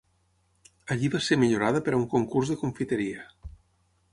Allí 0.95 1.09
va 1.15 1.21
ser 1.25 1.37
millorada 1.43 1.81
per 1.89 1.93
a 1.93 1.99
un 1.99 2.07
concurs 2.15 2.53
de 2.53 2.59
confiteria. 2.63 3.29